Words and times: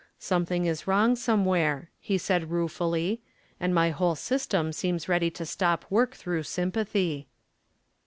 "Something 0.17 0.65
is 0.65 0.87
wrong 0.87 1.15
somewhere," 1.15 1.91
he 1.99 2.17
said, 2.17 2.49
ruefully, 2.49 3.21
"and 3.59 3.71
my 3.71 3.91
whole 3.91 4.15
system 4.15 4.73
seems 4.73 5.07
ready 5.07 5.29
to 5.29 5.45
stop 5.45 5.85
work 5.91 6.15
through 6.15 6.41
sympathy." 6.41 7.27